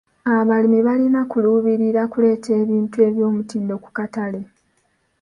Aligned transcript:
Abalimi 0.35 0.79
balina 0.87 1.21
kuluubirira 1.31 2.01
kuleeta 2.11 2.51
ebintu 2.61 2.97
eby'omutindo 3.07 3.73
ku 3.83 3.89
katale. 3.97 4.41